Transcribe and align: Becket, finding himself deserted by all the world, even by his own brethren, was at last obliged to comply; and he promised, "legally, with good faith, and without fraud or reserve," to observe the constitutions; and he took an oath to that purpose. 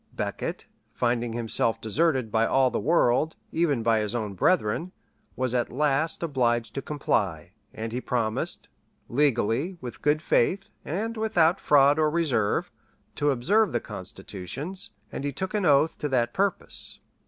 Becket, 0.13 0.65
finding 0.95 1.33
himself 1.33 1.79
deserted 1.79 2.31
by 2.31 2.47
all 2.47 2.71
the 2.71 2.79
world, 2.79 3.35
even 3.51 3.83
by 3.83 3.99
his 3.99 4.15
own 4.15 4.33
brethren, 4.33 4.93
was 5.35 5.53
at 5.53 5.71
last 5.71 6.23
obliged 6.23 6.73
to 6.73 6.81
comply; 6.81 7.51
and 7.71 7.93
he 7.93 8.01
promised, 8.01 8.67
"legally, 9.09 9.77
with 9.79 10.01
good 10.01 10.23
faith, 10.23 10.71
and 10.83 11.17
without 11.17 11.61
fraud 11.61 11.99
or 11.99 12.09
reserve," 12.09 12.71
to 13.13 13.29
observe 13.29 13.73
the 13.73 13.79
constitutions; 13.79 14.89
and 15.11 15.23
he 15.23 15.31
took 15.31 15.53
an 15.53 15.65
oath 15.67 15.99
to 15.99 16.09
that 16.09 16.33
purpose. 16.33 16.99